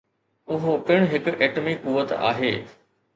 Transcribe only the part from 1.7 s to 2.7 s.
قوت آهي.